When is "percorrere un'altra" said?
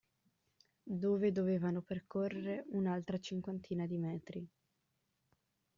1.83-3.19